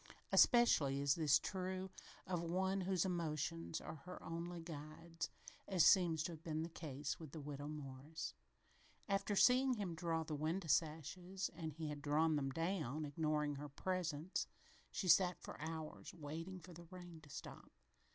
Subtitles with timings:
[0.31, 1.91] Especially is this true
[2.25, 5.29] of one whose emotions are her only guides,
[5.67, 8.33] as seems to have been the case with the Widow Morris.
[9.07, 13.69] After seeing him draw the window sashes and he had drawn them down, ignoring her
[13.69, 14.47] presence
[14.89, 17.71] she sat for hours, waiting for the rain to stop.